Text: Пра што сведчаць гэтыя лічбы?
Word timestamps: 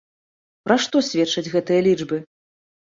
Пра 0.67 0.79
што 0.87 1.03
сведчаць 1.11 1.53
гэтыя 1.59 1.87
лічбы? 1.91 2.17